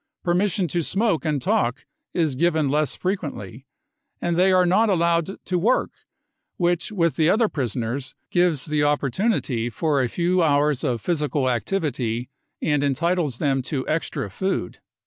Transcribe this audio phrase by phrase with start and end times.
[0.23, 3.67] Permission to smoke and talk is given less frequently;
[4.19, 5.91] and they are not allowed to work,
[6.57, 12.31] which with the other prisoners gives the opportunity for a few hours of physical activity
[12.63, 14.79] and entitles them to extra food.